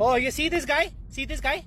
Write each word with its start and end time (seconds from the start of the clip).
Oh, 0.00 0.16
you 0.16 0.30
see 0.30 0.48
this 0.48 0.64
guy? 0.64 0.92
See 1.08 1.24
this 1.24 1.40
guy? 1.40 1.64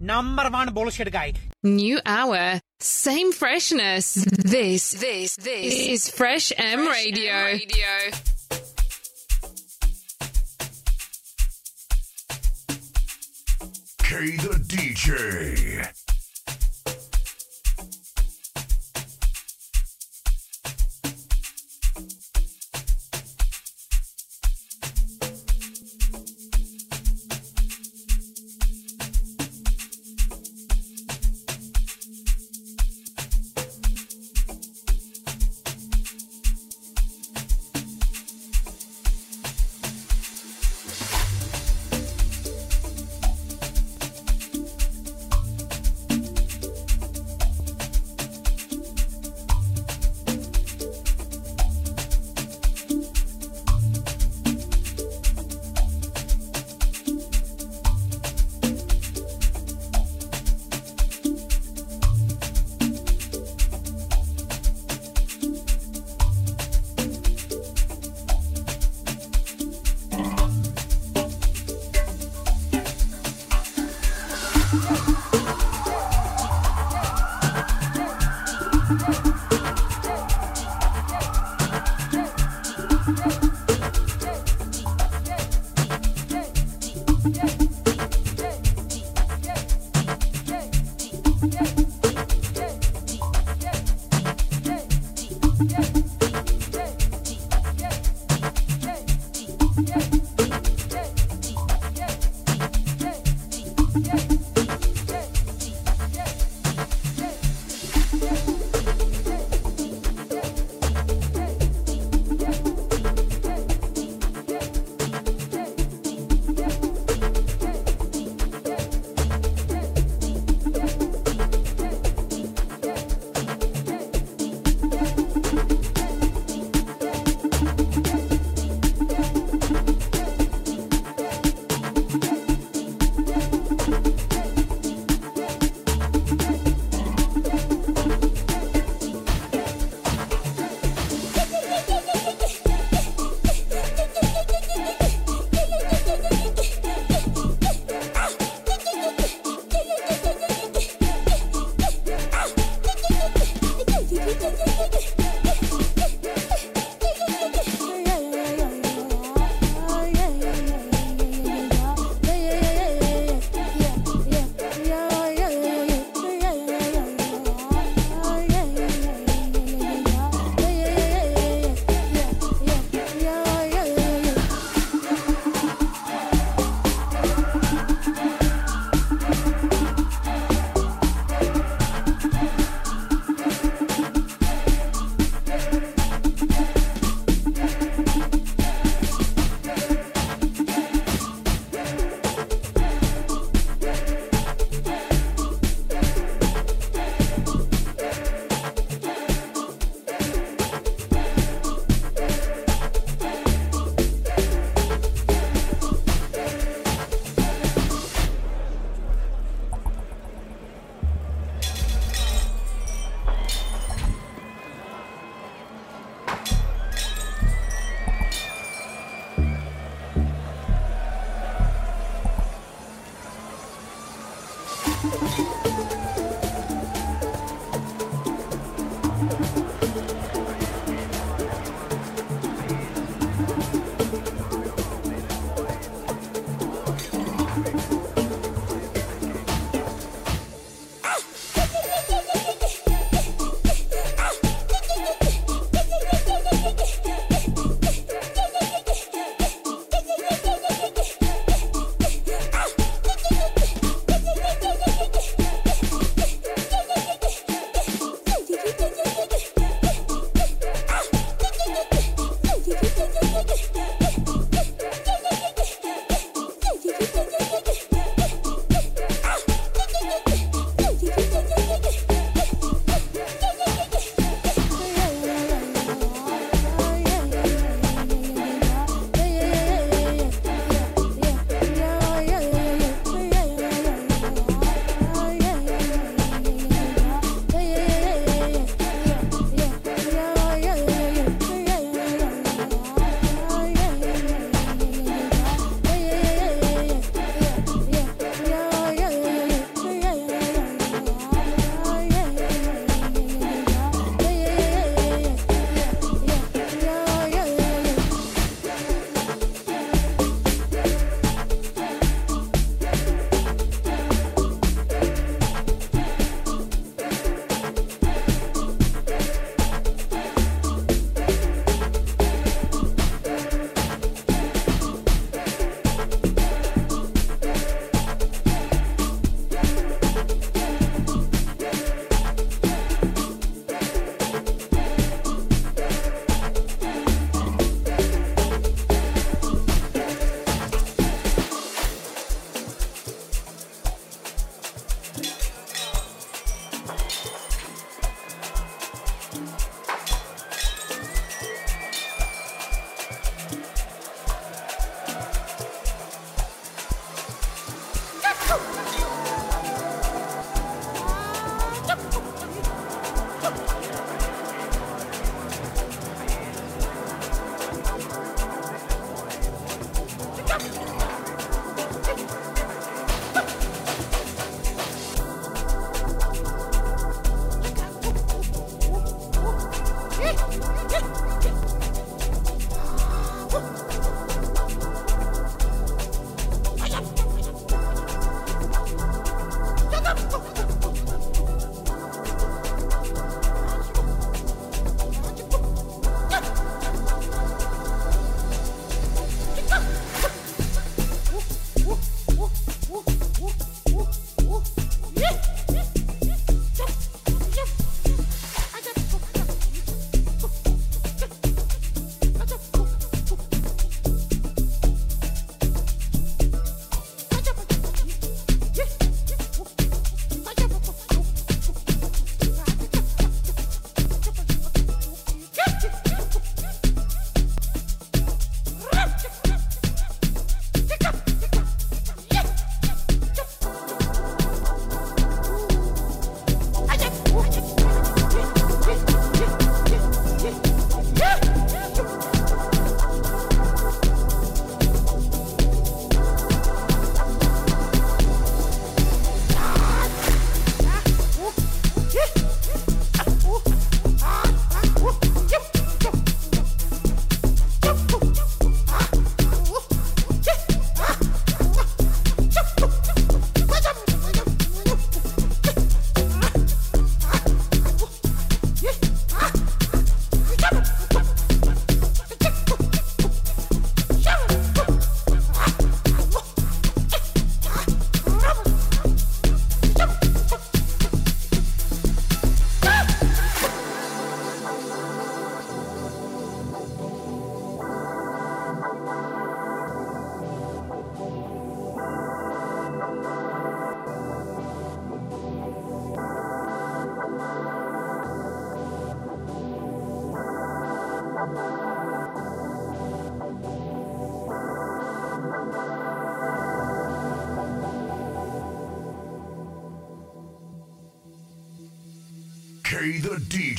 Number 0.00 0.48
one 0.50 0.72
bullshit 0.72 1.12
guy. 1.12 1.34
New 1.62 2.00
hour, 2.06 2.60
same 2.80 3.32
freshness. 3.32 4.14
This, 4.14 4.92
this, 4.92 5.36
this 5.36 5.74
is 5.74 6.08
Fresh 6.08 6.52
M 6.56 6.84
Fresh 6.86 7.04
Radio. 7.04 7.32
M 7.32 7.44
Radio. 7.46 7.86
K 13.98 14.36
the 14.36 14.54
DJ. 14.66 16.07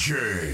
The 0.09 0.48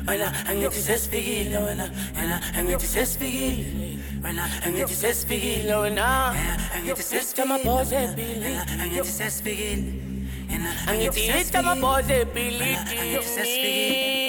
wena 0.07 0.33
angithi 0.49 0.81
sesifikile 0.81 1.59
wena 1.59 1.91
wena 2.17 2.41
angithi 2.59 2.87
sesifikile 2.87 3.99
wena 4.25 4.45
angithi 4.67 4.95
sesifikile 4.95 5.75
wena 5.75 6.35
angithi 6.77 7.03
sesifikile 7.03 7.47
maposibility 7.47 8.41
wena 8.41 8.67
angithi 8.83 9.13
sesifikile 9.13 9.93
angithi 10.89 11.27
ita 11.41 11.63
maposibility 11.63 12.99
angithi 13.03 13.29
sesifikile 13.29 14.22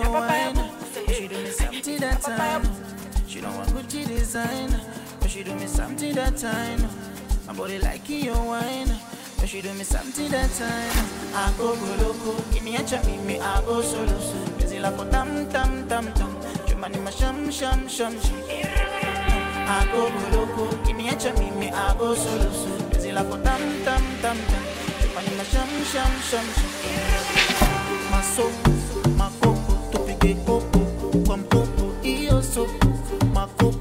She 0.00 0.06
don't 0.06 1.42
me 1.44 1.50
something 1.50 1.98
that 1.98 2.22
time. 2.22 2.62
She 3.28 3.40
don't 3.42 3.54
want 3.54 3.68
Gucci 3.68 4.06
design, 4.06 4.74
but 5.20 5.28
she 5.30 5.42
do 5.42 5.54
me 5.54 5.66
something 5.66 6.14
that 6.14 6.38
time. 6.38 6.80
My 7.46 7.52
body 7.52 7.78
like 7.80 8.08
your 8.08 8.34
wine, 8.42 8.90
but 9.38 9.46
she 9.46 9.60
do 9.60 9.72
me 9.74 9.84
something 9.84 10.30
that 10.30 10.50
time. 10.52 11.06
I 11.34 11.52
go 11.58 11.76
go 11.76 11.96
loco, 12.02 12.42
give 12.50 12.62
me 12.62 12.76
a 12.76 12.82
chat, 12.82 13.04
me 13.26 13.38
I 13.40 13.60
go 13.60 13.82
solo 13.82 14.18
so. 14.18 14.52
Busy 14.56 14.78
like 14.78 14.98
a 14.98 15.04
tam 15.10 15.50
tam 15.50 15.86
tam 15.86 16.12
tam. 16.14 16.34
Chumani 16.66 17.02
ma 17.04 17.10
sham 17.10 17.50
sham 17.50 17.86
sham 17.86 18.18
sham. 18.20 18.40
I 18.48 19.86
go 19.92 20.08
go 20.08 20.38
loco, 20.38 20.76
give 20.86 20.96
me 20.96 21.10
a 21.10 21.14
chat, 21.16 21.38
me 21.38 21.70
I 21.70 21.94
go 21.98 22.14
solo 22.14 22.50
so. 22.50 22.88
Busy 22.88 23.12
like 23.12 23.26
a 23.26 23.38
tam 23.42 23.60
tam 23.84 24.02
tam 24.22 24.38
tam. 24.48 24.62
Chumani 25.02 25.36
ma 25.36 25.44
sham 25.44 25.68
sham 25.84 26.20
sham 26.22 26.46
sham. 26.54 26.70
Maso, 28.10 28.50
makoko, 28.50 28.79
tupige 30.20 30.34
popo, 30.44 30.78
kwa 31.26 31.36
mpopo, 31.36 31.92
iyo 32.02 32.42
sopo, 32.42 32.88
makopo, 33.34 33.79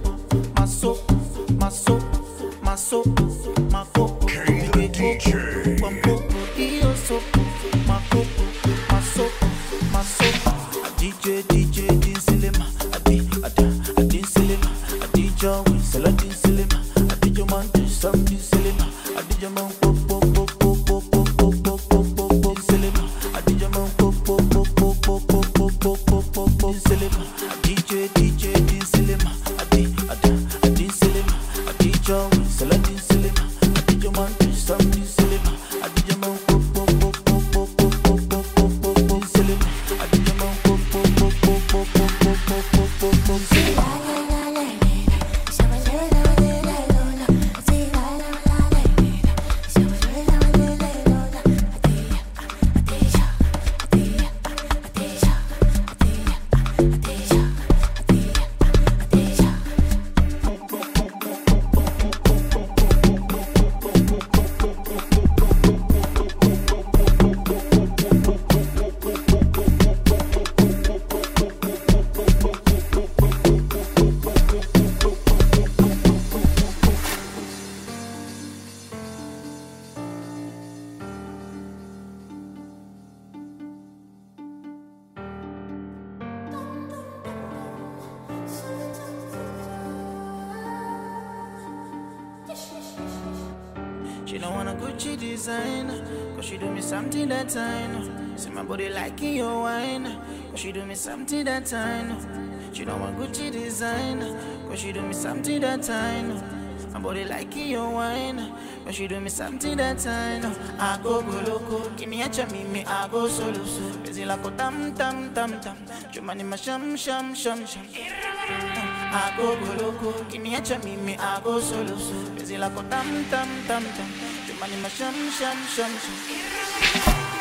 something 105.40 105.62
that 105.62 105.80
I 105.80 105.82
time. 105.82 106.92
My 106.92 107.00
body 107.00 107.24
like 107.24 107.56
your 107.56 107.90
wine. 107.90 108.52
But 108.84 108.94
she 108.94 109.08
do 109.08 109.20
me 109.22 109.30
something 109.30 109.78
that 109.78 110.06
I 110.06 110.40
know. 110.40 110.54
I 110.78 111.00
go 111.02 111.22
go 111.22 111.40
loco. 111.48 111.90
Give 111.92 112.10
me 112.10 112.22
a 112.22 112.28
chami 112.28 112.68
me. 112.70 112.84
I 112.86 113.08
go 113.08 113.28
solo 113.30 113.64
so. 113.64 113.98
Busy 114.00 114.26
like 114.26 114.44
a 114.44 114.52
tam 114.52 114.94
tam 114.96 115.34
tam 115.34 115.60
tam. 115.62 115.78
Chumani 116.12 116.44
ma 116.44 116.58
sham 116.58 116.98
sham 116.98 117.34
sham 117.34 117.66
sham. 117.66 117.86
I 117.96 119.34
go 119.38 119.56
go 119.56 119.86
loco. 119.86 120.24
Give 120.26 120.42
me 120.42 120.56
a 120.56 120.60
chami 120.60 121.02
me. 121.02 121.16
I 121.18 121.40
go 121.42 121.62
solo 121.62 121.96
so. 121.96 122.32
Busy 122.36 122.58
like 122.58 122.74
a 122.74 122.84
tam 122.90 123.24
tam 123.32 123.48
tam 123.66 123.84
tam. 123.96 124.10
Chumani 124.46 124.82
ma 124.82 124.90
sham 124.90 125.14
sham 125.32 125.58
sham 125.74 125.92
sham. 126.04 126.18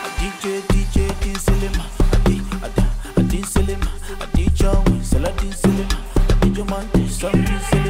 A 0.05 0.09
DJ 0.21 0.63
DJ 0.71 1.21
Din 1.21 1.35
Selima. 1.35 1.85
A 2.13 2.19
D 2.29 2.41
a 2.63 2.69
D 2.69 2.83
a 3.17 3.23
Din 3.25 3.43
Selima. 3.43 3.91
A 4.23 4.27
DJ 4.37 4.89
Win 4.89 5.03
Saladin 5.03 5.53
Selima. 5.53 5.99
A 6.29 6.35
DJ 6.41 6.69
Monte 6.69 7.09
Something 7.09 7.61
Selima. 7.71 7.88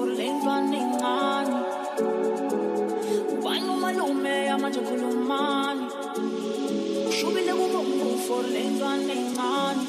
forlembane 0.00 0.80
ngani? 0.94 1.56
Ubani 3.34 3.68
umalume 3.76 4.34
yamanje 4.48 4.80
khulumani 4.88 5.84
ushubile 7.08 7.52
kubongo 7.58 8.08
forlembane 8.26 9.14
ngani? 9.32 9.84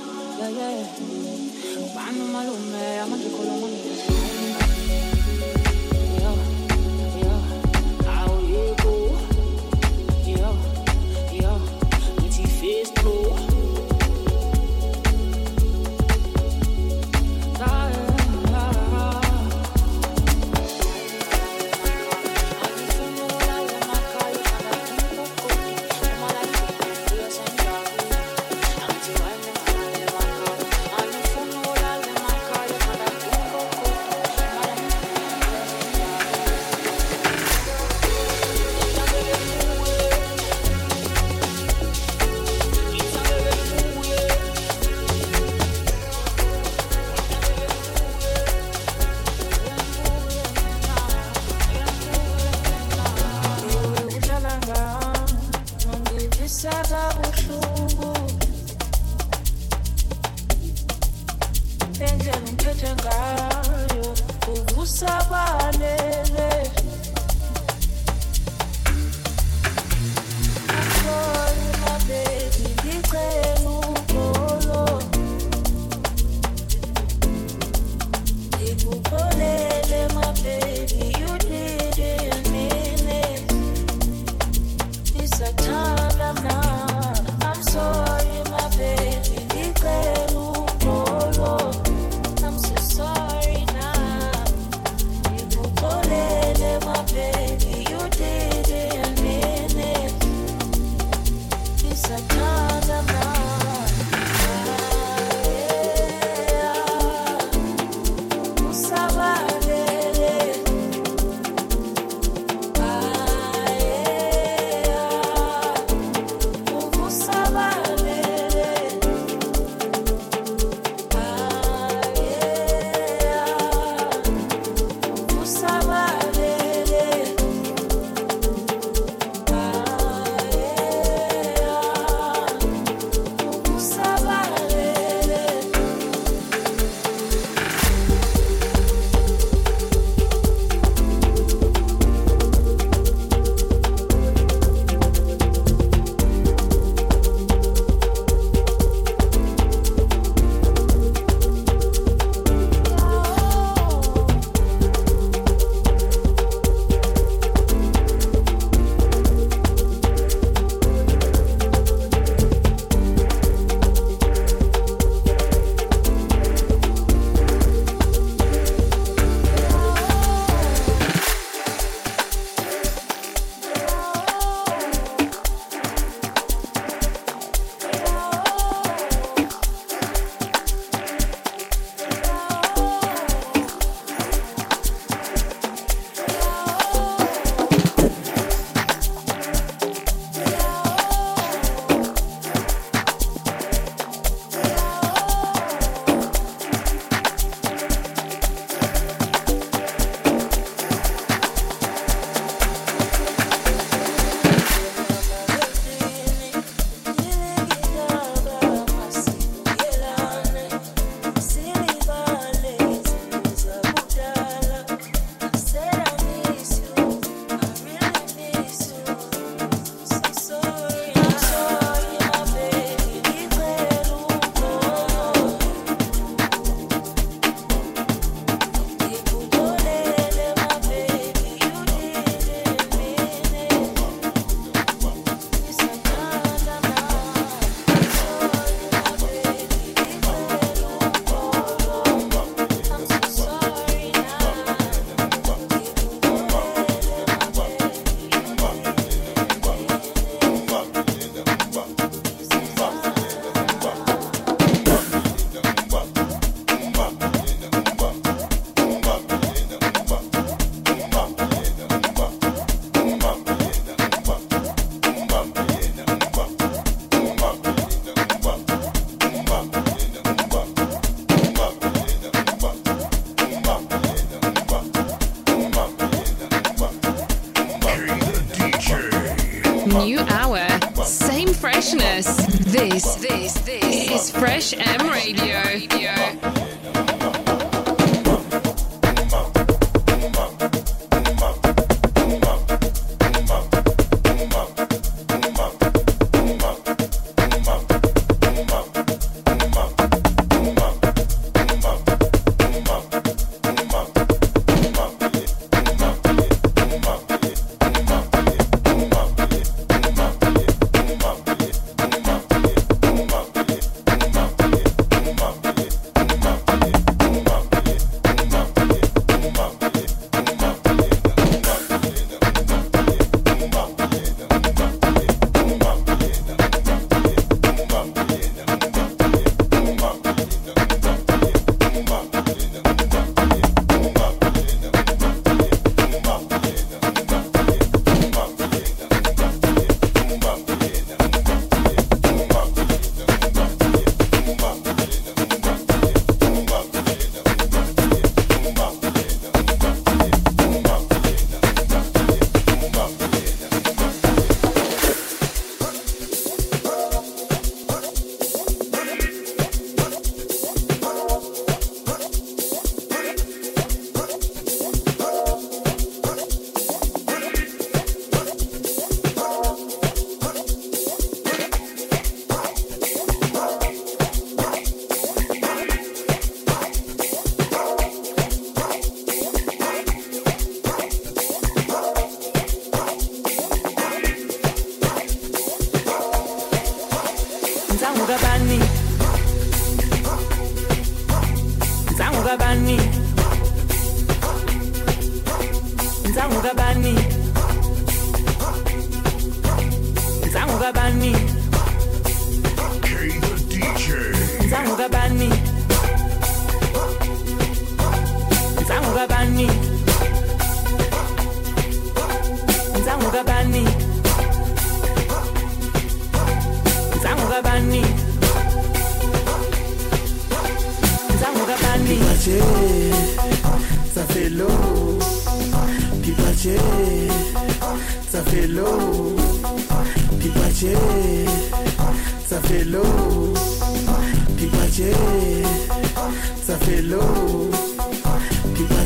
Ubani 1.86 2.20
umalume 2.28 2.82
yamanje 3.00 3.30
khulumani 3.36 3.78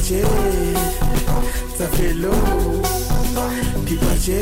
Kipache, 0.02 0.26
ça 1.78 1.88
fait 1.88 2.14
l'eau. 2.14 2.82
Kipache, 3.86 4.42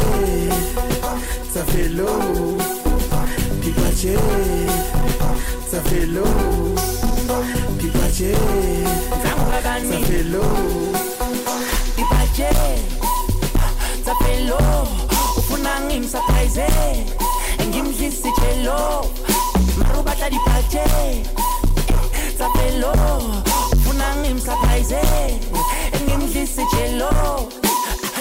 ça 1.53 1.61
fait 1.65 1.89
pache, 1.89 2.57
Kipache, 3.61 4.17
ça 5.69 5.81
fait 5.81 6.05
l'eau. 6.05 6.23
Kipache, 7.77 8.33
ça 9.91 9.97
fait 10.07 10.23
l'eau. 10.23 10.41
Kipache, 11.97 12.51
ça 14.05 14.13
fait 14.21 14.41
l'eau. 14.47 14.87
Ufuna 15.37 15.73
di 15.87 16.19
pache, 16.27 16.67
chelo. 18.37 18.79
Marubatla 19.77 20.29
dipache, 20.29 20.83
ça 22.37 22.47
fait 22.55 22.79
l'eau 22.79 23.48
ngimsaphayize 24.29 25.01
engimdlisa 25.97 26.61
ijelo 26.61 27.09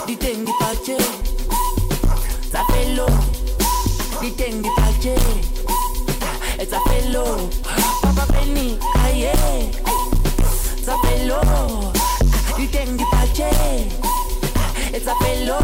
ndide 0.04 0.30
ngibhaje 0.38 0.96
zafelo. 2.52 3.08
Ndide 4.18 4.46
ngibhaje 4.54 5.14
zafelo. 6.70 7.24
Papa 8.02 8.24
beni 8.32 8.78
aye 9.04 9.34
zafelo. 10.86 11.40
Ndide 12.54 12.86
ngibhaje 12.92 13.50
zafelo. 15.04 15.58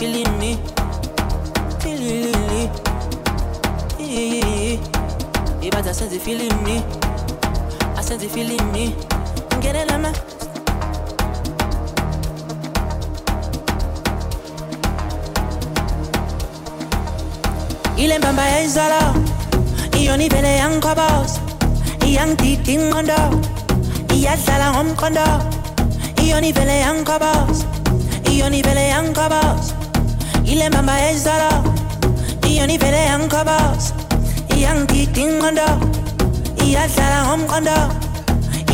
feeling 0.00 0.38
me. 0.38 0.56
Feeling 1.80 2.32
me. 2.48 2.70
Yeah, 5.60 5.70
but 5.70 5.86
I 5.86 5.92
sense 5.92 6.14
it 6.14 6.22
feeling 6.22 6.56
me. 6.64 6.82
I 7.96 8.00
sense 8.00 8.22
it 8.22 8.30
feeling 8.30 8.72
me. 8.72 8.94
Get 9.60 9.76
it, 9.76 9.90
Emma. 9.92 10.12
ile 17.96 18.18
mbamba 18.18 18.44
ya 18.48 18.60
izolo 18.62 19.02
iyonivele 20.00 20.56
yangikhoboza 20.56 21.40
iyangidida 22.06 22.72
inqondo 22.72 23.18
iyadlala 24.14 24.66
ngomqondo 24.74 25.26
iyonivele 26.22 26.74
yangikhoboza 26.84 27.64
iyonivele 28.32 28.84
yangikhoboza 28.94 29.72
Ile 30.52 30.68
mama 30.70 31.00
ezala 31.10 31.50
Iyoni 32.48 32.76
vele 32.78 33.02
yankobos 33.10 33.84
Iyang 34.56 34.86
titing 34.90 35.40
kondo 35.40 35.68
Iya 36.64 36.88
sala 36.88 37.20
hom 37.30 37.46
kondo 37.46 37.78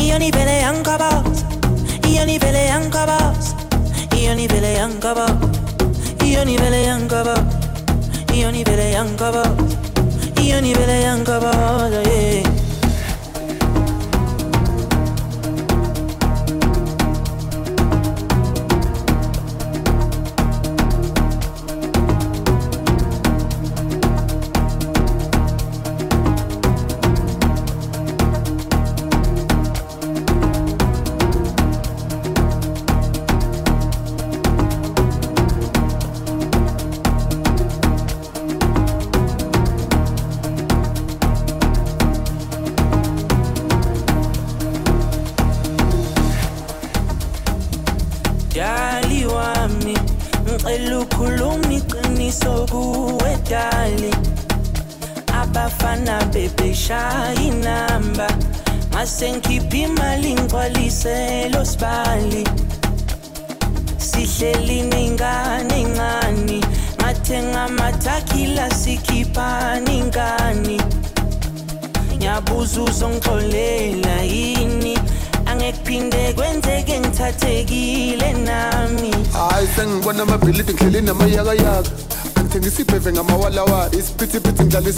Iyoni 0.01 0.31
vele 0.31 0.55
yankobos 0.65 1.43
Iyoni 2.09 2.37
vele 2.39 2.63
yankobos 2.73 3.45
Iyoni 4.17 4.47
vele 4.47 4.71
yankobos 4.73 5.31
Iyoni 6.25 6.55
vele 6.57 6.79
yankobos 6.89 7.45
Iyoni 8.33 8.63
vele 8.63 8.87
yankobos 8.97 9.75
Iyoni 10.41 10.73
vele 10.73 10.97
yankobos 11.07 11.93
Yeah. 12.07 12.46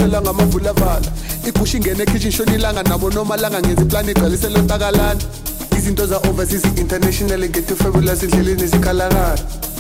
Isiphithiphithi 0.10 0.18
ngidlalisela 0.18 0.22
ngamavulavala 0.22 1.12
igusha 1.48 1.78
ingene 1.78 2.04
ekhishin 2.04 2.32
shona 2.32 2.56
ilanga 2.56 2.84
nabo 2.84 3.10
nomalanga 3.10 3.60
ngenza 3.62 3.82
iplani 3.82 4.12
igcwalisela 4.12 4.60
ontakalana 4.60 5.22
izinto 5.78 6.06
za-overseas 6.06 6.64
international 6.78 7.50
ngethe 7.50 7.76
fabulous 7.76 8.24
endleleni 8.24 8.68
zikhalakala 8.68 9.38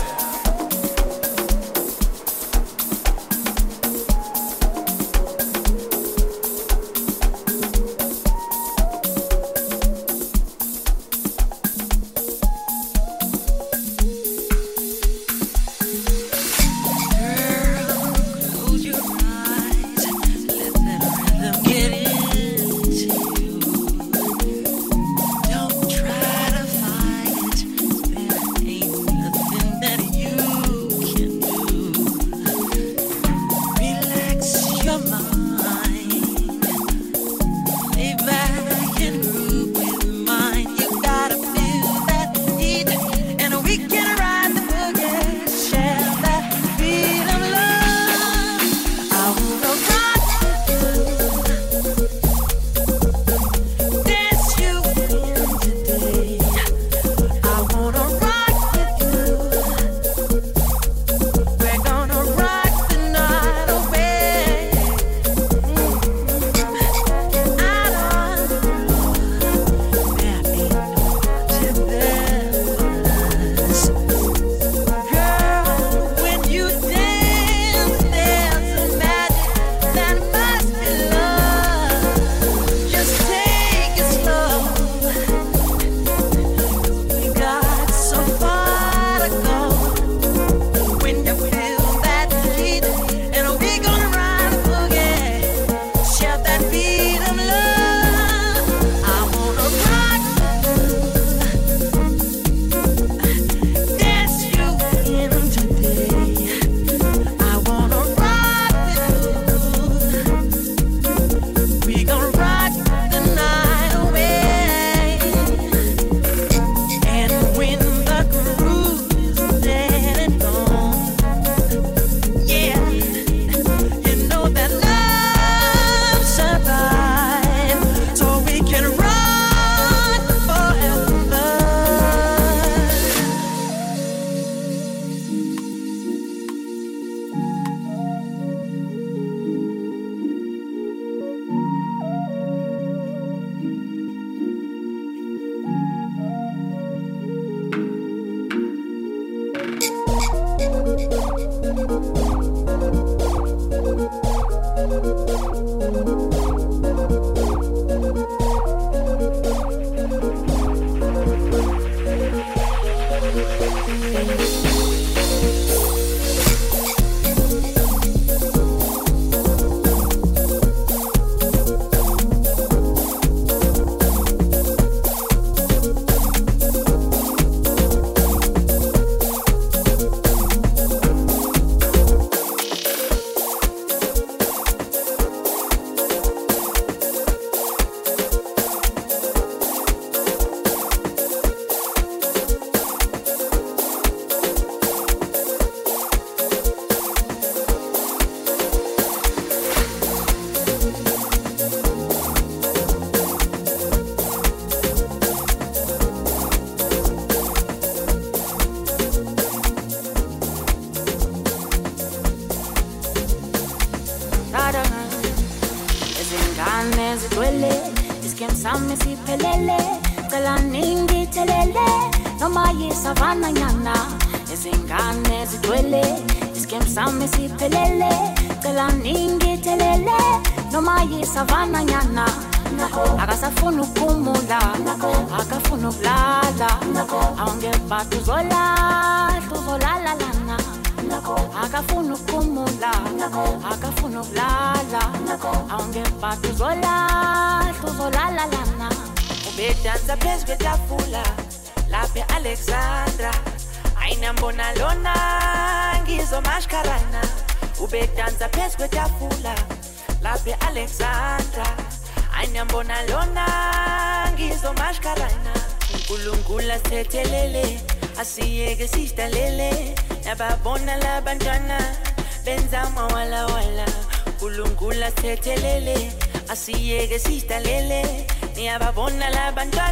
Ukalele, 277.56 278.26
ni 278.54 278.68
ababona 278.68 279.30
la 279.30 279.50
banca. 279.50 279.85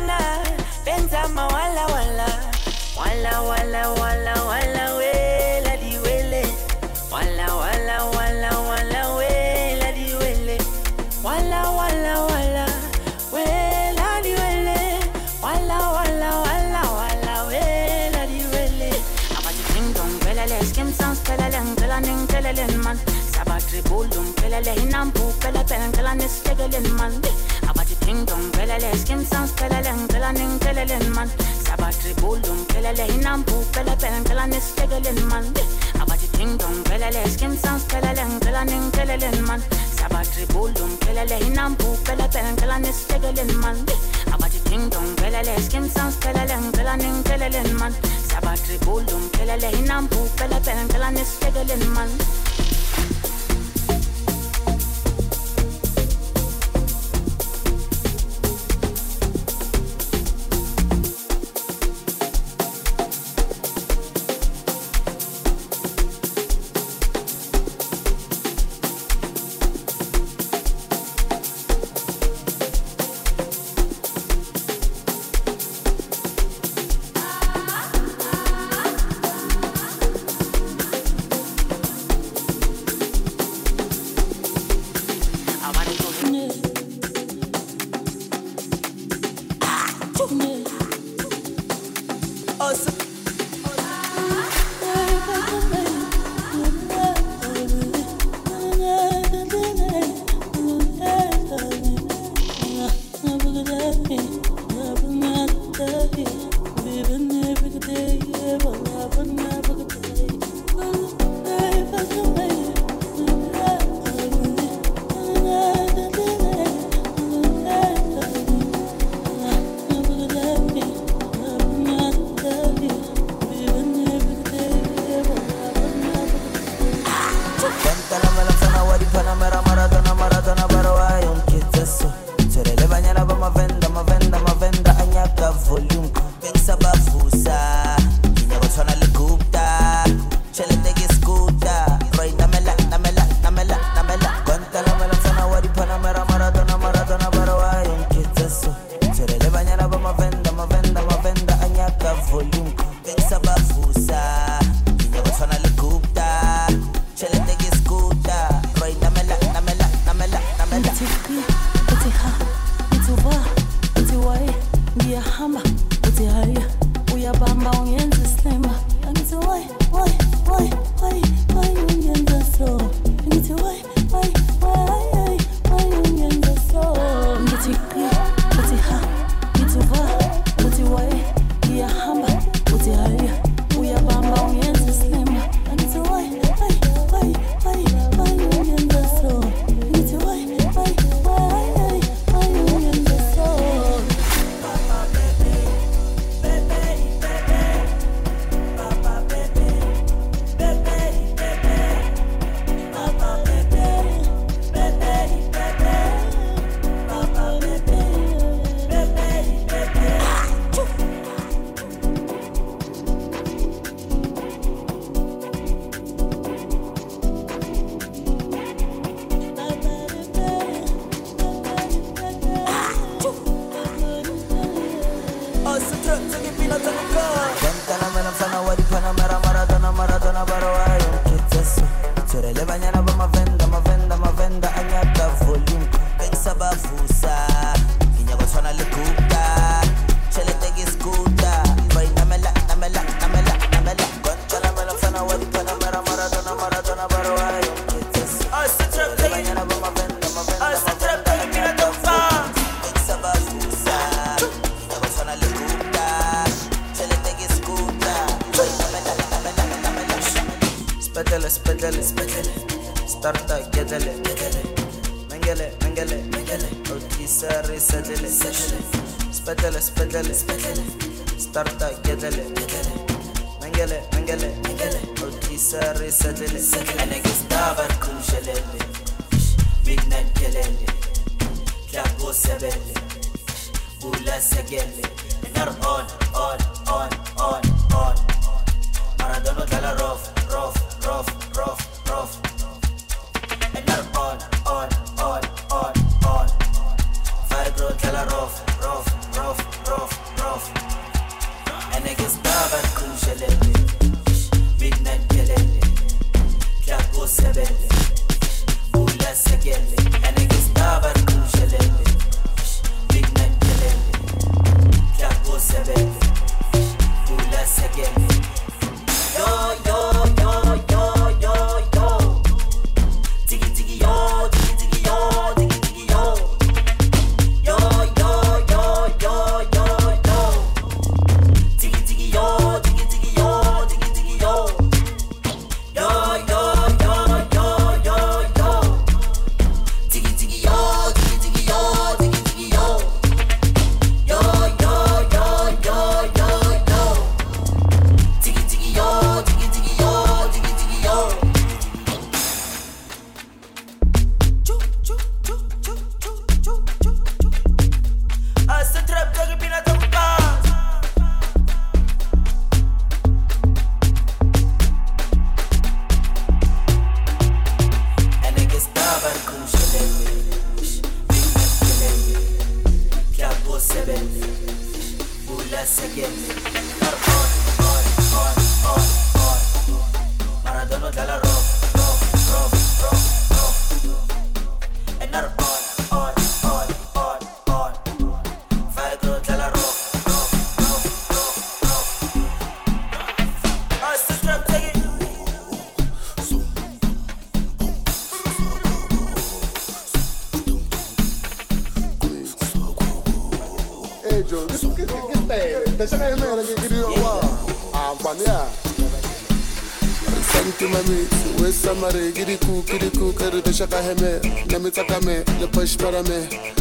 mare 412.04 412.32
kiriku 412.32 412.82
kiriku 412.82 413.32
kare 413.32 413.60
da 413.62 413.72
shaka 413.72 413.96
heme 414.02 414.32
na 414.70 414.78
mi 414.78 414.90
tsaka 414.90 415.20
me 415.26 415.36
le 415.60 415.66
push 415.68 415.96
para 415.96 416.22
me 416.28 416.38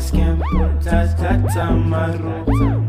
skin, 0.00 0.40
tatata 0.82 1.70
marota. 1.70 2.79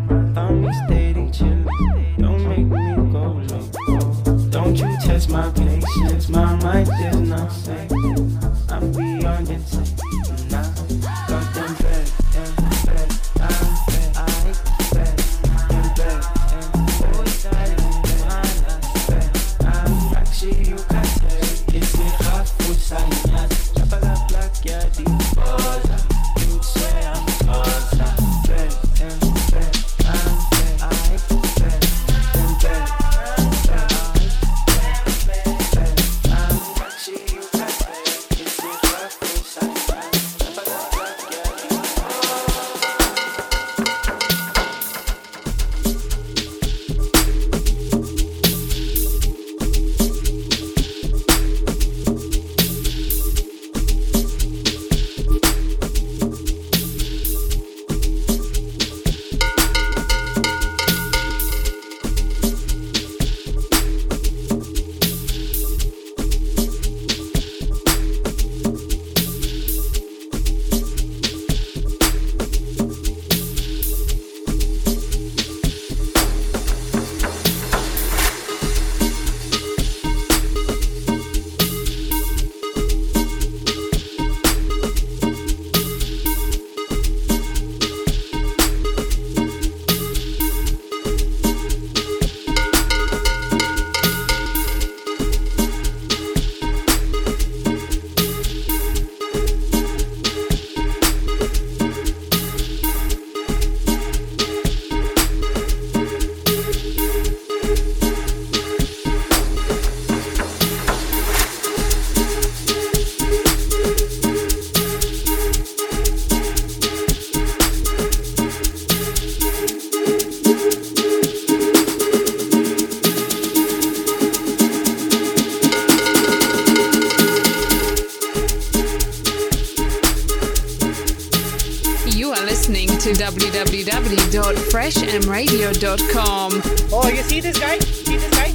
freshmradio.com. 134.81 136.61
Oh, 136.91 137.07
you 137.07 137.21
see 137.21 137.39
this 137.39 137.59
guy? 137.59 137.77
See 137.77 138.17
this 138.17 138.31
guy? 138.31 138.49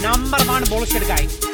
Number 0.00 0.38
one 0.44 0.62
bullshit 0.66 1.02
guy. 1.08 1.47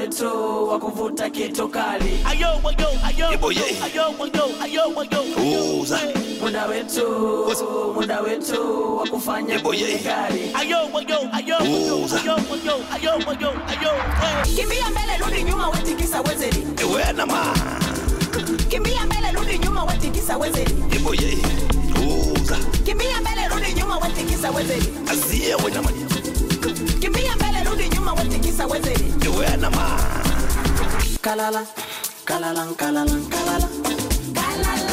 wetu 0.00 0.68
wa 0.68 0.78
kuvuta 0.78 1.30
kitu 1.30 1.68
kali, 1.68 2.18
muda 6.42 6.66
wetu, 6.66 7.02
muda 7.94 8.20
wetu 8.20 8.96
wa 8.96 9.06
kufanya 9.08 9.60
kali. 9.98 10.50
Kimbia 14.56 14.90
mbele, 14.90 15.16
rudi 15.24 15.42
nyuma, 15.44 15.68
wetikisa 15.68 16.20
wezeri, 16.20 16.66
ewe 16.82 17.12
na 17.12 17.26
ma. 17.26 17.54
Kimbia 18.68 19.06
mbele, 19.06 19.32
rudi 19.34 19.58
nyuma, 19.58 19.84
wetikisa 19.84 20.36
wezeri, 20.36 20.74
eboye 20.96 21.38
uza. 22.42 22.56
Kimbia 22.84 23.20
mbele, 23.20 23.48
rudi 23.54 23.72
nyuma, 23.80 23.98
wetikisa 23.98 24.50
wezeri, 24.50 24.86
azie 25.10 25.54
we 25.54 25.70
na 25.70 25.82
ma. 25.82 25.90
Kimbia 27.00 27.36
mbele 27.36 27.49
tikisa 28.24 28.66
weze 28.66 28.94
duena 29.24 29.70
ma. 29.70 29.86
Kalala 31.20 31.62
kalala 32.24 32.64
kalala 32.76 33.16
kalala. 33.30 33.68
Kalala. 34.34 34.89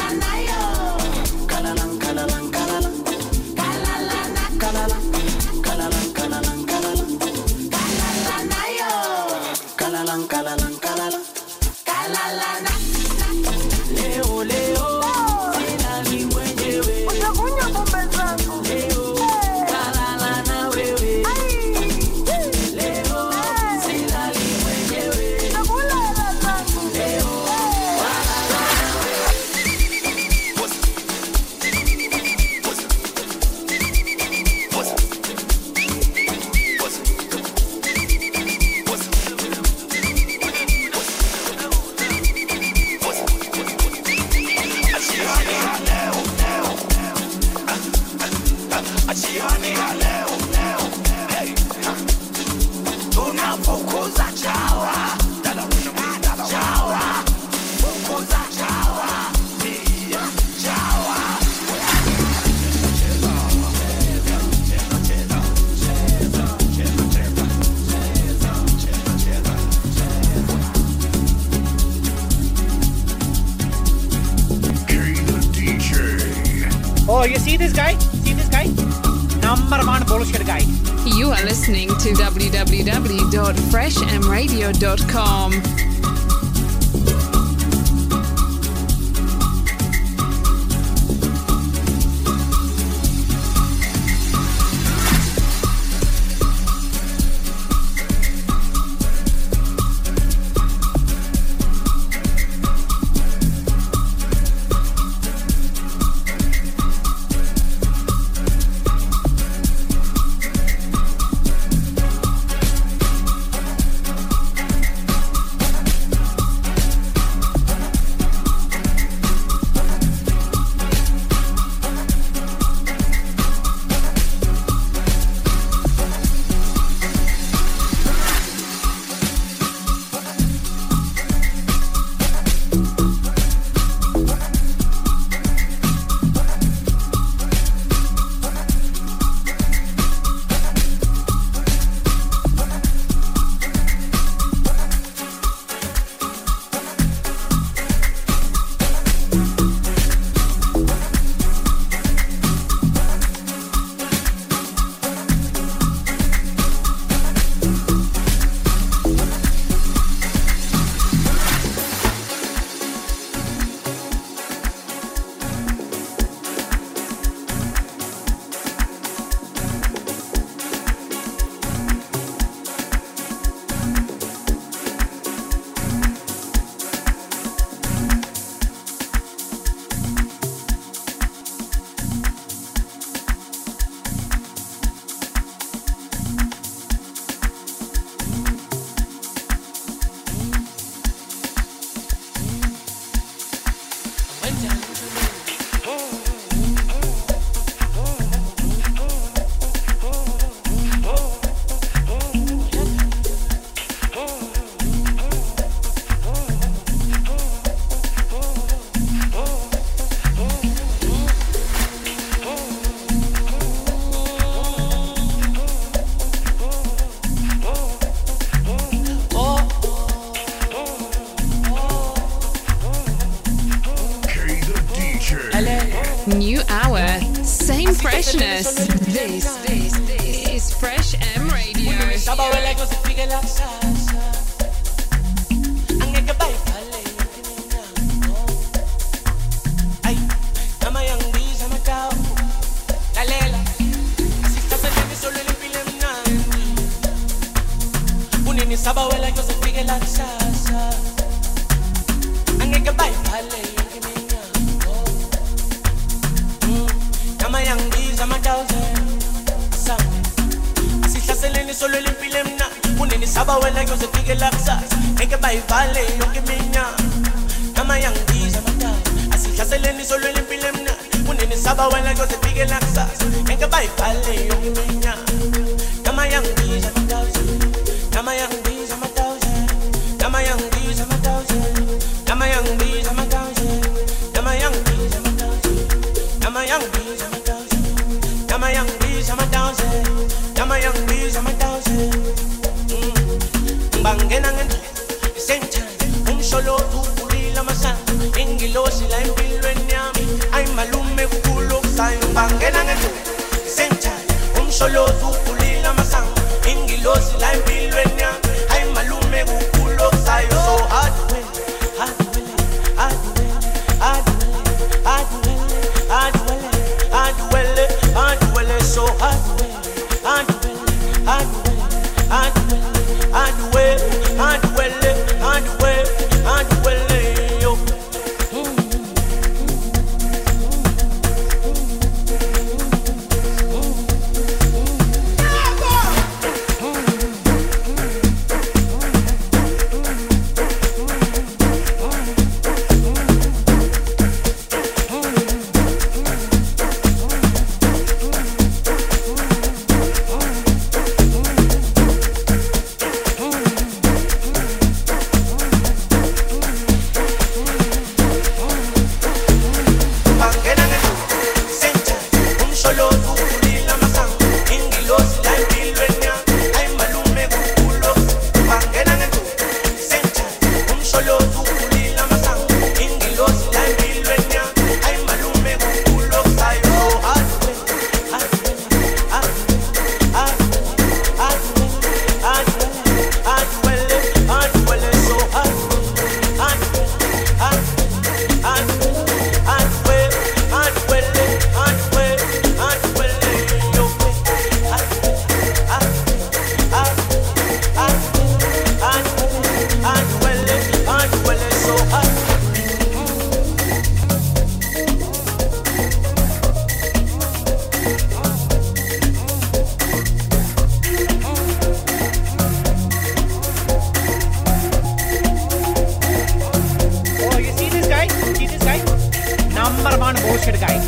Orchard 420.49 420.79
guys. 420.79 421.05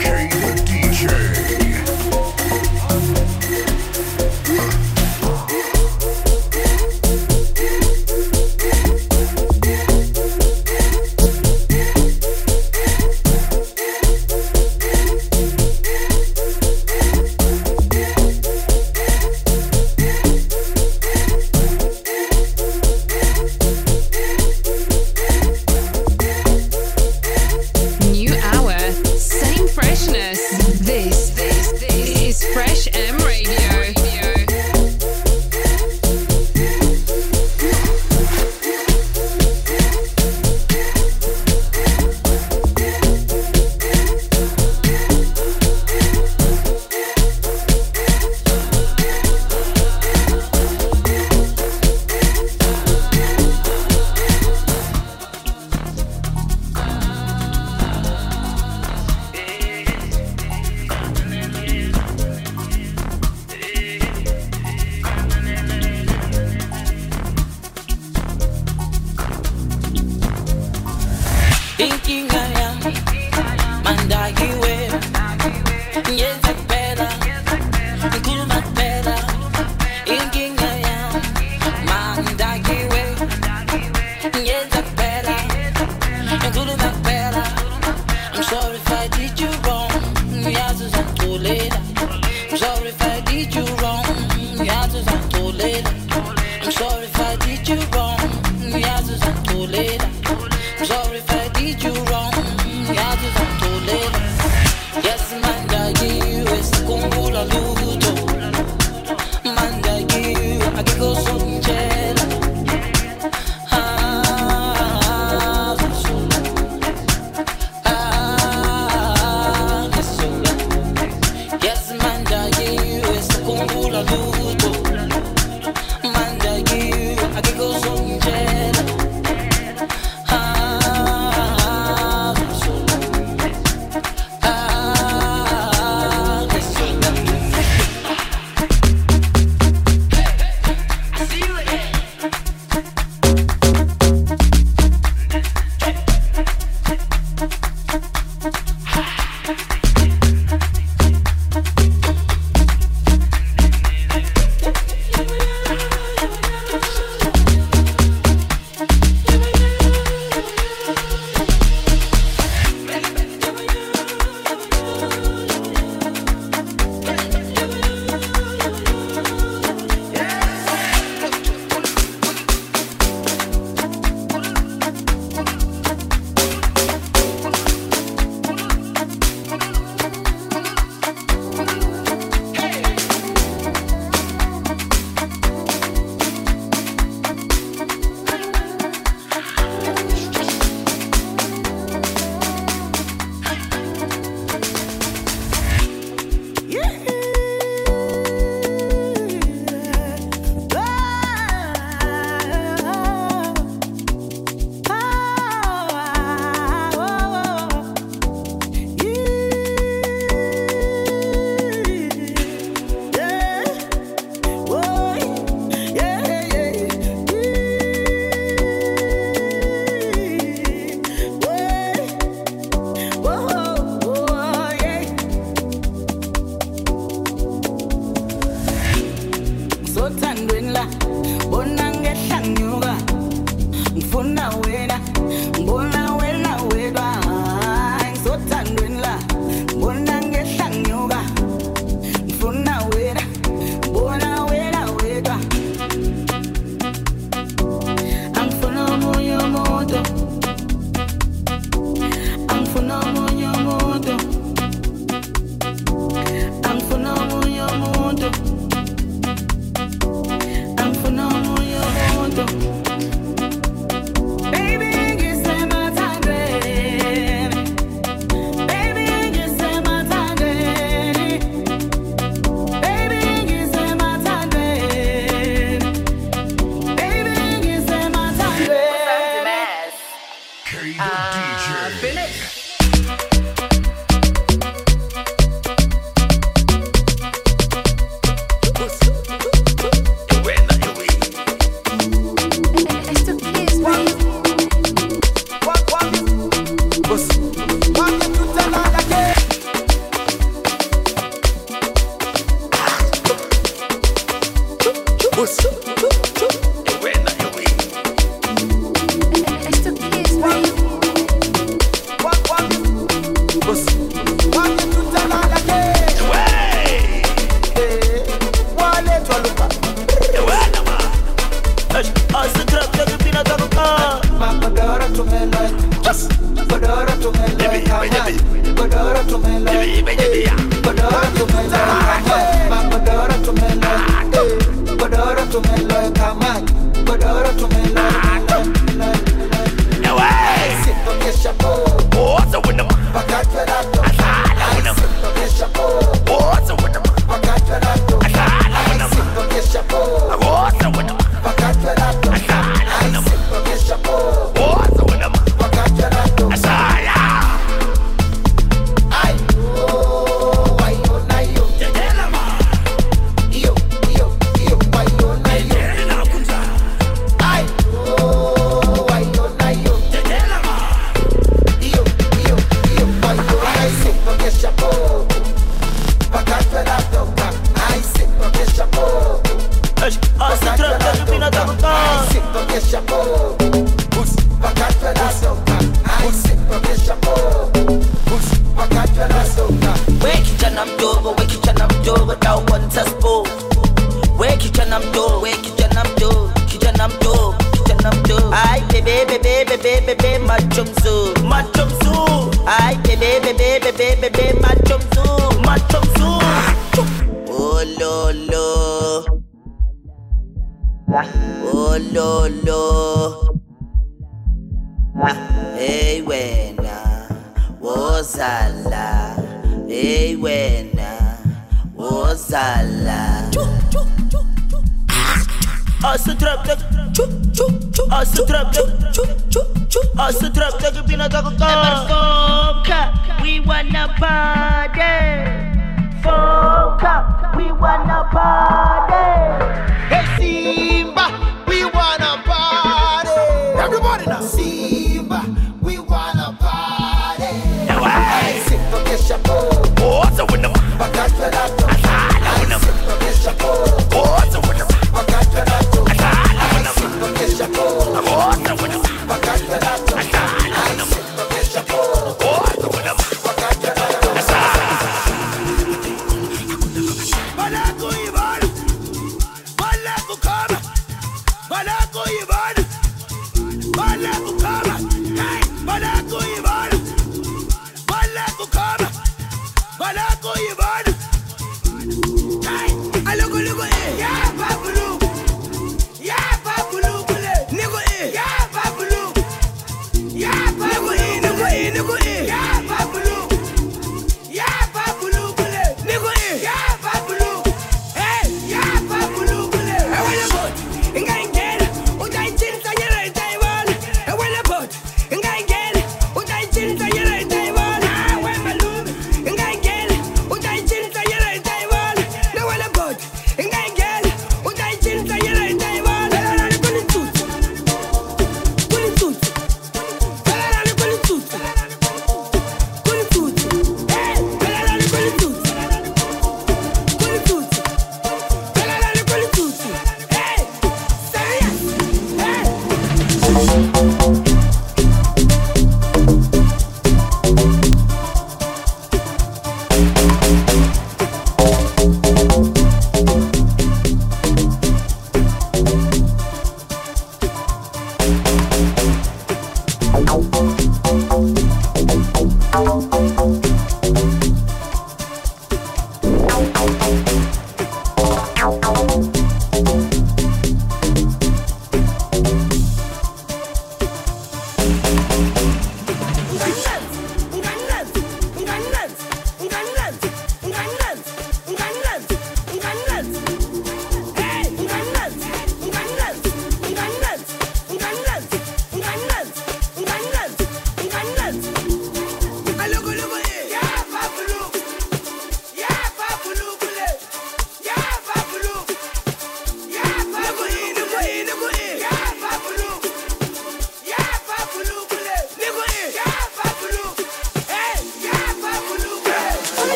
K 0.00 0.28
the 0.28 0.62
DJ. 0.66 1.43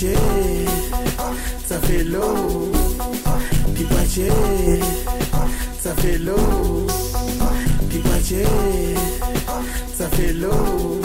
Pipache, 0.00 0.16
Tafelo, 1.68 2.72
Pipache, 3.74 4.32
Tafelo, 5.82 6.86
Pipache, 7.90 8.46
Tafelo, 9.98 11.00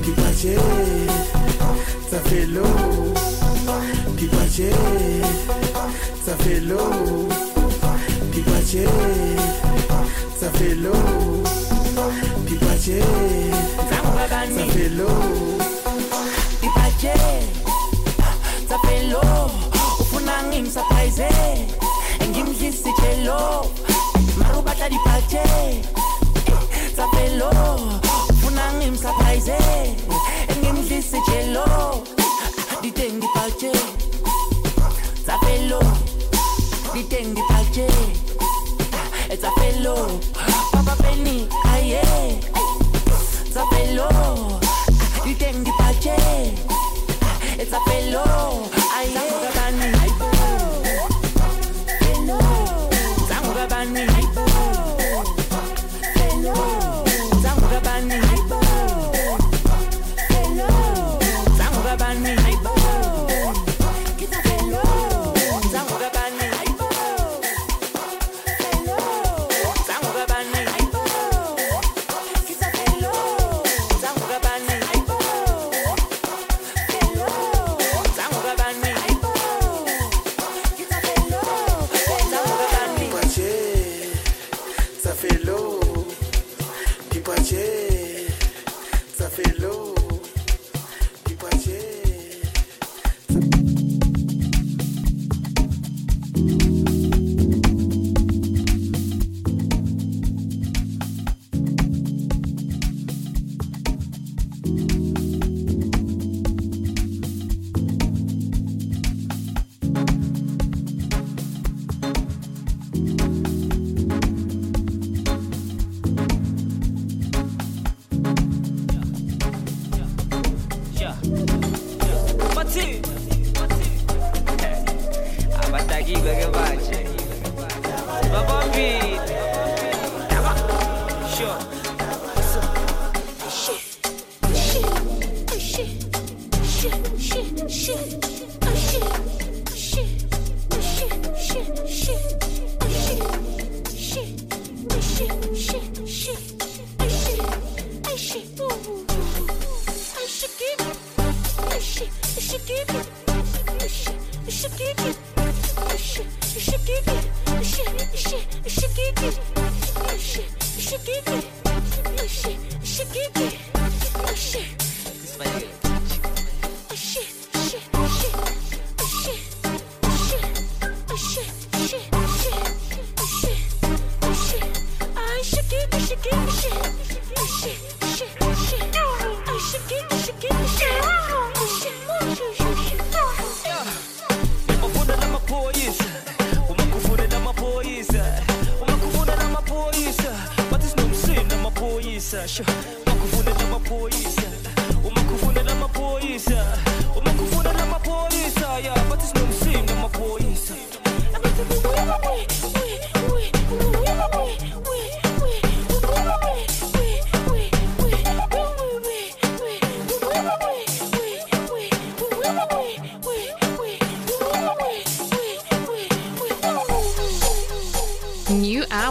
Pipache, 0.00 0.56
Tafelo, 2.08 2.64
Pipache, 4.14 4.72
Tafelo, 6.24 7.28
Pipache, 8.30 8.86
Tafelo, 10.38 10.94
Pipache, 12.46 13.02
Nzangu 13.86 14.10
kabani 14.16 14.54
Tafelo. 14.56 15.77
Ngimsurprise 20.58 21.28
Ngimdlisi 22.30 22.90
chelo 23.00 23.70
Marubata 24.38 24.88
dipache 24.88 25.42
Tafelo 26.96 27.50
Ufuna 28.30 28.72
ngimsurprise 28.72 29.58
Ngimdlisi 30.58 31.16
chelo 31.26 32.02
Diteng 32.82 33.20
dipache 33.20 33.72
Tafelo 35.26 35.80
Diteng 36.94 37.34
dipache 37.34 37.57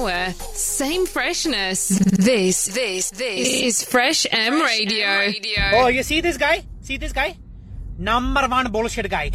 hour, 0.07 0.33
same 0.53 1.05
freshness. 1.05 1.89
This, 1.89 2.65
this, 2.65 3.11
this 3.11 3.47
is 3.47 3.83
Fresh 3.83 4.25
M, 4.31 4.59
Fresh 4.59 4.79
Radio. 4.79 5.05
M 5.05 5.19
Radio. 5.19 5.63
Oh, 5.73 5.87
you 5.87 6.03
see 6.03 6.21
this 6.21 6.37
guy? 6.37 6.63
See 6.81 6.97
this 6.97 7.13
guy? 7.13 7.37
Number 7.97 8.47
one 8.47 8.71
bullshit 8.71 9.09
guy. 9.09 9.31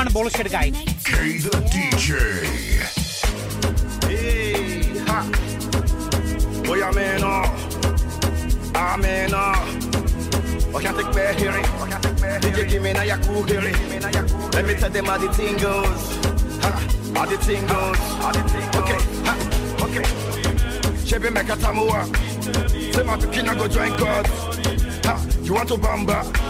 Number 0.00 0.12
bullshit 0.14 0.50
guy. 0.50 0.70
K 1.04 1.36
the 1.44 1.50
DJ. 1.68 2.08
Hey, 4.08 4.98
ha. 5.04 5.28
Boy, 6.64 6.82
I'm 6.82 6.96
in 6.96 7.22
awe. 7.22 7.44
I'm 8.74 9.04
in 9.04 9.34
awe. 9.34 9.60
I 10.74 10.80
can't 10.80 10.96
take 10.96 11.12
back 11.12 11.36
hearing. 11.36 11.64
DJ 12.40 12.70
give 12.70 12.82
me 12.82 12.94
now 12.94 13.02
your 13.02 13.18
cool 13.18 13.42
hearing. 13.42 13.74
Let 14.52 14.64
me 14.64 14.74
tell 14.74 14.88
them 14.88 15.04
how 15.04 15.18
the 15.18 15.28
thing 15.34 15.58
goes. 15.58 16.16
Ha, 16.62 16.70
how 17.14 17.26
the 17.26 17.36
thing 17.36 17.66
goes. 17.66 17.98
How 17.98 18.32
the 18.32 18.42
thing 18.48 18.70
goes. 18.70 18.80
Okay, 18.80 19.00
ha, 19.26 19.36
okay. 19.84 20.04
Chebe 21.04 21.28
meka 21.28 21.56
tamua. 21.56 22.06
Say 22.94 23.02
my 23.02 23.18
pikin 23.18 23.54
go 23.58 23.68
join 23.68 23.94
God. 23.98 24.26
Ha, 25.04 25.26
you 25.42 25.52
want 25.52 25.68
to 25.68 25.74
bamba? 25.74 26.49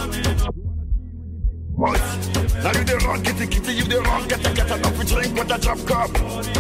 To 5.51 5.59
drink 5.59 6.13
with 6.37 6.60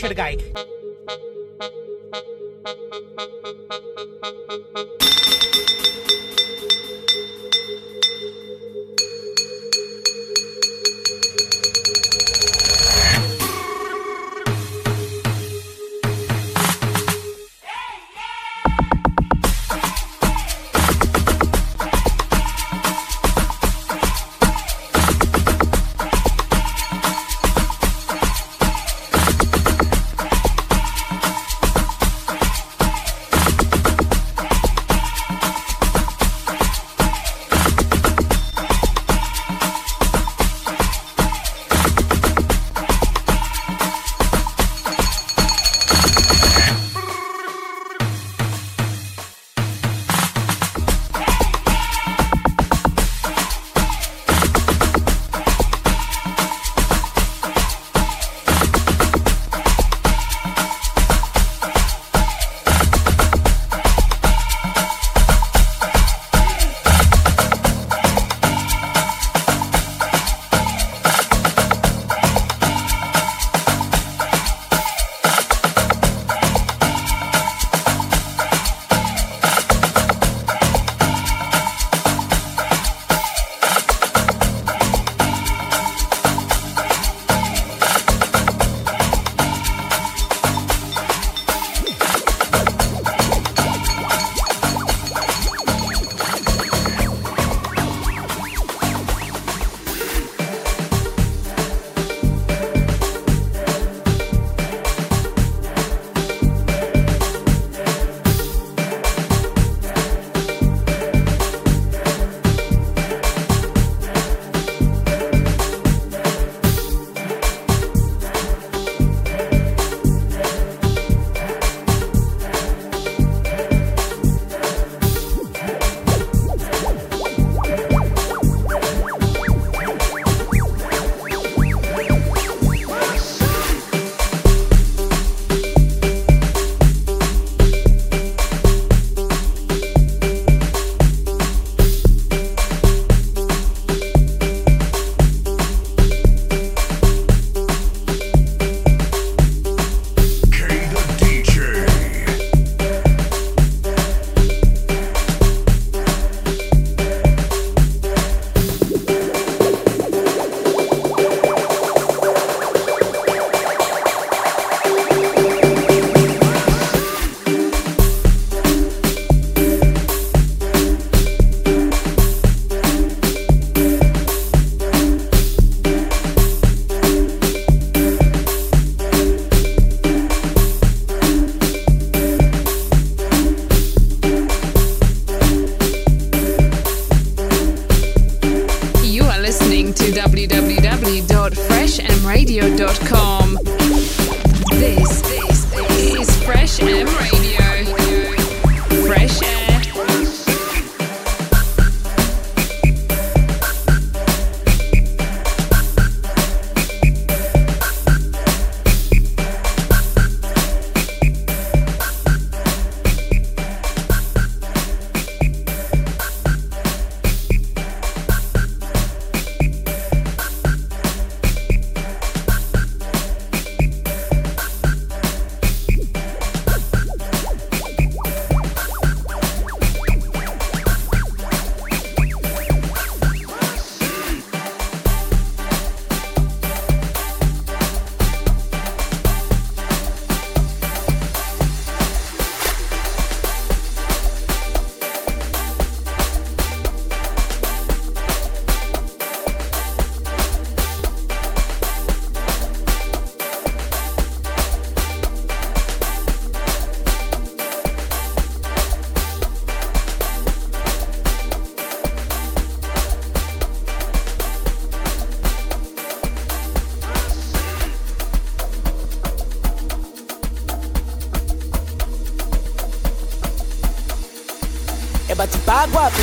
bullshit 0.00 0.16
guy. 0.16 0.49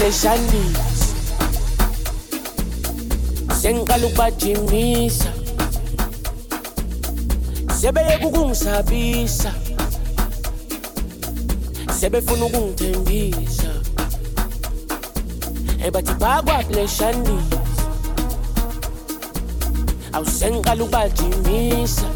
Pleshandis 0.08 1.02
sengiqala 3.60 4.08
ukubajimisa 4.08 5.32
sebeye 7.80 8.16
kukungisabisa 8.24 9.52
sebefuna 12.00 12.46
ukungithembisa. 12.46 13.72
Ebathi 15.84 16.14
bakwa 16.22 16.64
pleshandis 16.64 17.48
awusengiqala 20.16 20.84
ukubajimisa 20.84 22.08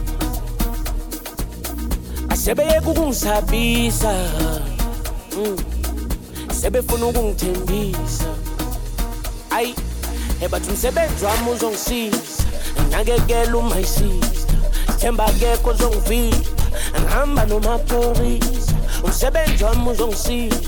asebeye 2.29 2.81
kukungisabisa 2.81 4.13
mm. 5.35 5.70
Sebefuna 6.71 7.05
ukungithembisa. 7.05 8.31
Ayi 9.49 9.75
ebathi 10.41 10.69
umsebenzi 10.69 11.25
wami 11.25 11.51
uzongisiza. 11.51 12.43
Nakekela 12.91 13.57
uma 13.57 13.79
isiza. 13.79 14.47
Themba 14.99 15.25
akekho 15.25 15.69
ozongivipha 15.69 16.51
ngihamba 16.99 17.45
nomaphorisa. 17.45 18.75
Umsebenzi 19.03 19.63
wami 19.63 19.89
uzongisiza. 19.89 20.59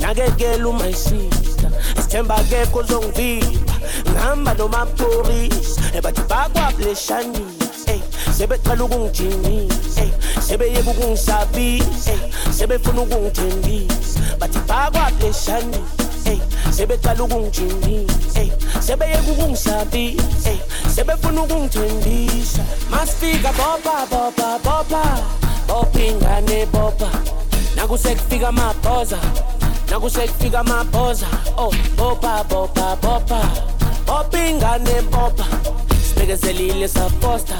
Nakekela 0.00 0.68
uma 0.68 0.88
isiza. 0.88 1.70
Sithemba 1.96 2.36
akekho 2.36 2.78
ozongivipha 2.78 3.74
ngihamba 4.10 4.54
nomaphorisa. 4.54 5.80
Ebathi 5.94 6.22
bakwableshanisa 6.28 7.94
sebeqala 8.36 8.84
ukungijimisa. 8.84 10.04
Sebeyeka 10.46 10.90
ukungisabisa. 10.90 12.14
Sebefuna 12.50 13.02
ukungithembisa 13.02 14.21
bathi 14.72 14.90
bakwableshani 14.92 15.80
sebeqala 16.70 17.24
ukungijimisa 17.24 18.44
sebeyeka 18.80 19.30
ukungisabisa 19.32 20.52
sebefuna 20.94 21.42
ukungithembisa. 21.42 22.64
Masifika 22.90 23.52
bopa 23.52 24.06
bopa 24.10 24.58
bopa 24.64 25.02
bopa 25.68 26.00
ingane 26.00 26.66
bopa 26.66 27.08
nakusekufika 27.76 28.48
amabhoza 28.48 29.18
nakusekufika 29.90 30.60
amabhoza 30.60 31.26
oh 31.56 31.72
bopa 31.96 32.44
bopa 32.44 32.96
bopa 32.96 33.40
bopa 34.06 34.38
ingane 34.48 35.02
bopa 35.10 35.46
sibekezelile 36.08 36.88
saposta 36.88 37.54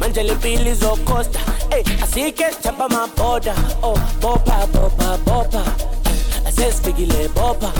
manje 0.00 0.22
le 0.22 0.34
mpilo 0.34 0.70
izokosta 0.70 1.40
ey 1.70 1.84
asike 2.02 2.44
sithapha 2.52 2.84
amaboda 2.84 3.54
oh 3.82 3.98
bopa 4.20 4.66
bopa 4.72 5.18
bopa 5.26 5.62
sesifikile 6.58 7.28
bopha. 7.28 7.72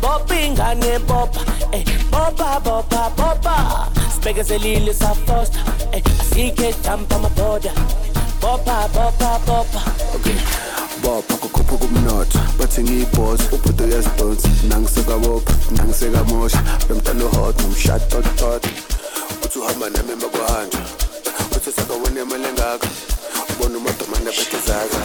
Bopha 0.00 0.40
ingane 0.40 0.98
bopha. 1.06 1.40
Eh, 1.72 1.84
bopha 2.10 2.60
bopha 2.60 3.10
bopha. 3.16 3.88
Sibekezelile 4.14 4.94
safosta. 4.94 5.58
Eh, 5.92 6.02
Asike 6.20 6.74
jump 6.84 7.12
amabhoda 7.12 7.72
bopha 8.40 8.88
bopha 8.94 9.38
bopha. 9.46 9.80
Okay. 10.14 10.36
Bopha 11.02 11.34
kukhupha 11.36 11.76
kumnotho 11.76 12.38
bathi 12.58 12.82
ngiyibhosi 12.82 13.44
ubhuti 13.52 13.82
uyazidonsa. 13.82 14.48
Nangisekabopha 14.68 15.52
nangisekamosha. 15.76 16.62
Lo 16.88 16.94
mntana 16.96 17.24
uhot 17.24 17.60
nomshatotot 17.62 18.66
uthi 19.44 19.58
uhamba 19.58 19.90
nami 19.90 20.12
emakuhanjwa 20.12 20.80
uthi 21.56 21.72
sakawona 21.72 22.20
emalengakho 22.20 22.88
ubona 23.50 23.78
umadomanda 23.78 24.30
bedizaka 24.30 24.98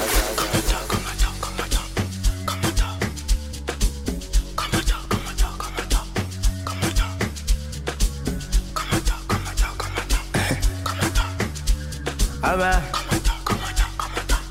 Aba 12.56 12.82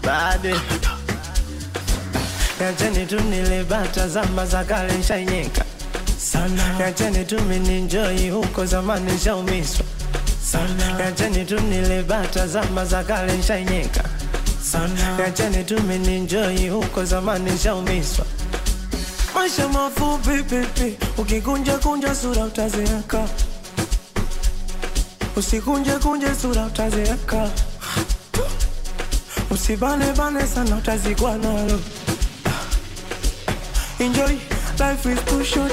Bade. 0.03 0.55
Yacheni 2.61 3.07
tu 3.07 3.21
nilibata 3.21 4.09
zama 4.09 4.47
za 4.47 4.65
kale 4.65 4.93
nshainyeka 4.99 5.65
sana. 6.19 6.63
Yacheni 6.81 7.25
tu 7.25 7.41
mininjoi 7.43 8.31
huko 8.31 8.67
zamani 8.67 9.13
nshaumiswa 9.13 9.85
sana. 10.53 11.01
Yacheni 11.05 11.45
tu 11.45 11.61
nilibata 11.61 12.47
zama 12.47 12.85
za 12.85 13.05
kale 13.05 13.33
nshainyeka 13.37 14.05
sana. 14.73 15.19
Yacheni 15.23 15.65
tu 15.65 15.83
mininjoi 15.83 16.69
huko 16.69 17.05
zamani 17.05 17.51
nshaumiswa 17.51 18.25
Maisha 19.35 19.69
mafupi 19.69 20.43
pipi 20.43 20.97
Ukikunja 21.19 21.79
kunja 21.79 22.15
sura 22.15 22.45
utazeeka. 22.45 23.29
Usikunje 25.37 25.91
kunje 25.93 26.35
sura 26.43 26.67
utazeeka 26.67 27.51
Usibane 29.55 30.13
bane 30.19 30.47
sana 30.47 30.77
utazikwa 30.77 31.39
nalo 31.39 31.81
Enjoy, 34.01 34.35
life 34.79 35.07
is 35.07 35.21
too 35.25 35.45
short. 35.45 35.73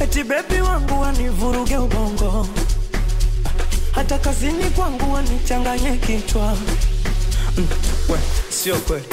Eti 0.00 0.22
bebi 0.24 0.60
wangu 0.60 1.00
wanivuruge 1.00 1.76
ubongo. 1.76 2.46
Hata 3.92 4.18
kazini 4.18 4.64
kwangu 4.64 5.12
wanichanganye 5.12 5.96
kichwa. 5.96 6.56
Mm, 7.56 7.66
we 8.08 8.18
sio 8.50 8.76
kweli. 8.76 9.04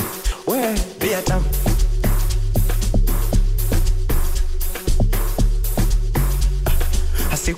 We 0.48 0.76
bia 1.00 1.22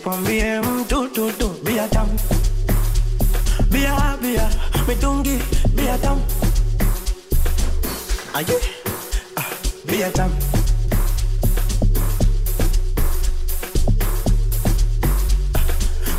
Eh? 0.05 0.61
Mm, 0.61 0.61
asikwambie 0.61 0.61
mtu 0.61 1.07
tutu 1.07 1.49
bia 1.63 1.87
tamu 1.87 2.19
bia 3.71 4.17
bia 4.21 4.49
mitungi 4.87 5.39
bia 5.75 5.97
tamu 5.97 6.21
aye. 8.33 8.57
Ah, 9.35 9.45
bia 9.85 10.09
tamu 10.11 10.35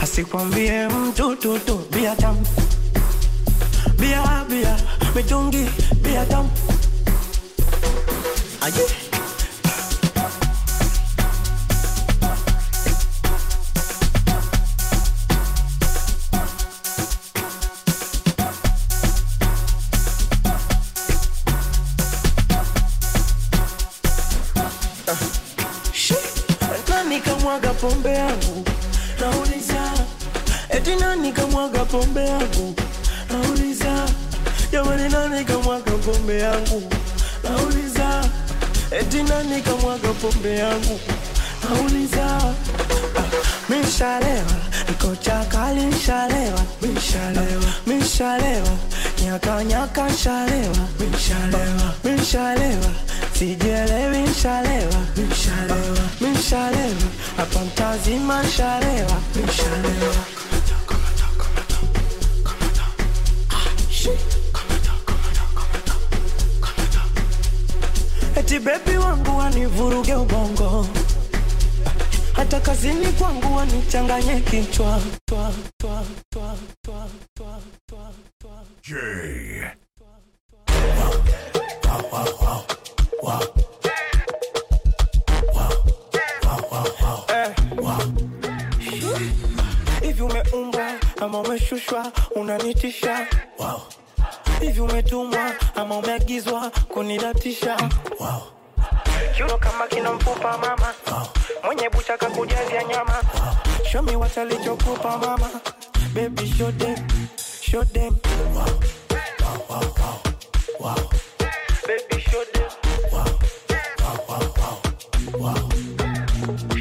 asikwambie 0.02 0.70
ah, 0.70 0.82
eh? 0.82 0.90
mm, 0.90 1.08
mtu 1.08 1.36
tutu 1.36 1.80
bia 1.92 2.16
tamu 2.16 2.46
bia 3.98 4.44
bia 4.48 4.76
mitungi 5.14 5.66
bia 6.02 6.26
tamu 6.26 6.50
Aye. 8.62 8.86
Yangu. 36.52 36.82
Nauliza 37.44 38.24
eti 38.90 39.22
nani 39.22 39.62
kamwaga 39.62 40.08
pombe 40.08 40.56
yangu? 40.56 41.00
Nauliza 41.70 42.24
ah, 42.26 42.52
mishalewa 43.68 44.52
nikocha 44.88 45.44
kali 45.44 45.94
shalewa, 46.06 46.60
mishalewa 46.82 47.72
mishalewa 47.86 48.68
nyaka 49.64 50.08
nshalewa 50.08 50.76
mishalewa 51.00 51.94
mishalewa 52.04 52.90
sijielewi 53.38 54.34
shalewa, 54.42 55.00
mishalewa 55.16 55.98
mishalewa 56.20 57.02
hapa 57.36 57.60
mtazima 57.60 58.42
nshalewa 58.42 59.16
mishalewa 59.36 60.14
eti 68.52 68.60
bebi 68.64 68.96
wangu 68.98 69.38
wanivuruge 69.38 70.14
ubongo, 70.14 70.86
hata 72.32 72.60
kazini 72.60 73.06
kwangu 73.06 73.56
wanichanganye 73.56 74.40
kichwa. 74.40 75.00
Yeah. 78.88 79.72
Wow, 87.82 88.02
hivi 90.02 90.22
umeumbwa 90.22 90.92
ama 91.20 91.40
umeshushwa 91.40 92.12
unanitisha 92.36 93.26
wow. 93.58 93.80
Hivi 94.62 94.80
umetumwa 94.80 95.52
ama 95.74 95.96
umeagizwa 95.98 96.70
kunidatisha 96.88 97.76
kiuno 99.36 99.58
kama 99.58 99.86
kina 99.86 100.12
mfupa 100.12 100.58
mama. 100.58 100.94
Mwenye 101.64 101.88
bucha 101.90 102.16
kakujazia 102.18 102.84
nyama. 102.84 103.14
Shomi 103.92 104.16
watalichokupa 104.16 105.18
mama. 105.18 105.50
Baby 106.14 106.54
show 106.58 106.72
them 106.72 106.96
show 107.70 107.84
them. 107.84 108.14
Baby 111.86 112.22
show 112.30 112.44
them. 112.44 112.68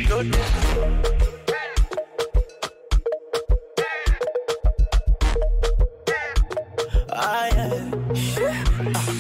Show 0.08 0.24
them 0.24 0.61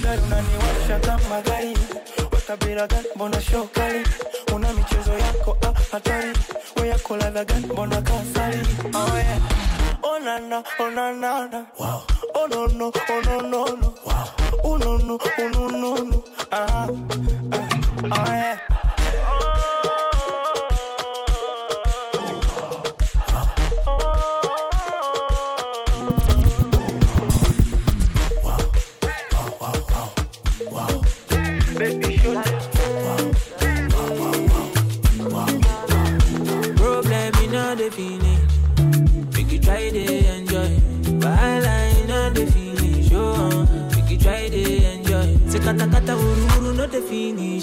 Gari 0.02 0.22
unaniwasha 0.26 1.00
kama 1.06 1.42
gari 1.42 1.78
wakabila 2.32 2.88
gani 2.88 3.08
mbona 3.16 3.42
shokali 3.42 4.06
una 4.56 4.74
michezo 4.74 5.14
yako 5.14 5.58
ah, 5.62 5.74
hatari 5.92 6.34
we 6.82 6.88
yako 6.88 7.18
ladha 7.18 7.46
gani 7.46 7.66
mbona 7.66 8.02
kasari 8.02 8.60
oh, 8.94 9.18
yeah. 9.18 9.40
onana 10.04 10.64
onanana 10.80 11.66
wow. 11.80 12.02
oh, 12.34 12.48
no, 12.48 12.68
no, 12.68 12.88
oh, 13.10 13.22
no, 13.26 13.42
no, 13.42 13.66
no. 13.66 13.94
Wow. 14.06 14.28
Oh, 14.64 14.78
no, 14.78 14.98
no, 14.98 15.20
oh, 15.40 15.50
no, 15.50 15.68
no, 15.70 15.96
no. 15.96 16.24
Ah, 16.52 16.88
ah, 16.88 16.88
oh, 16.88 18.34
yeah. 18.34 18.58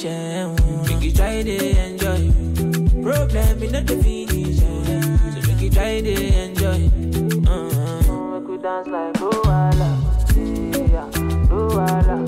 Make 0.08 1.02
you 1.02 1.12
try 1.12 1.42
to 1.42 1.56
enjoy. 1.84 2.32
Problem 3.02 3.62
in 3.62 3.72
the 3.86 3.94
finish. 4.02 4.60
eh, 4.62 5.02
So 5.32 5.48
make 5.48 5.60
you 5.60 5.70
try 5.70 6.00
to 6.00 6.14
enjoy. 6.44 6.80
Uh-huh. 7.46 8.38
Make 8.40 8.48
we 8.48 8.56
dance 8.58 8.88
like 8.88 9.14
Luala. 9.14 9.90
Yeah, 10.36 11.08
Luala. 11.50 12.27